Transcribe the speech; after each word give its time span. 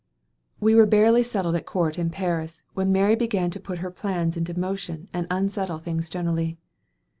We 0.59 0.73
were 0.73 0.87
barely 0.87 1.21
settled 1.21 1.53
at 1.57 1.67
court 1.67 1.99
in 1.99 2.09
Paris 2.09 2.63
when 2.73 2.91
Mary 2.91 3.13
began 3.13 3.51
to 3.51 3.59
put 3.59 3.77
her 3.85 3.91
plans 3.91 4.35
in 4.35 4.47
motion 4.59 5.07
and 5.13 5.27
unsettle 5.29 5.77
things 5.77 6.09
generally. 6.09 6.57